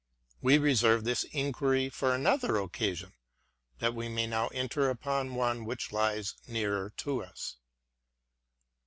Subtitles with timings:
[0.41, 3.13] We reserve this inquiry for another occasion,
[3.77, 7.57] that we may now enter upon one which lies nearer to us.